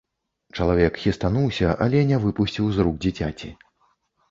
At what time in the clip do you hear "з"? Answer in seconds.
2.79-2.89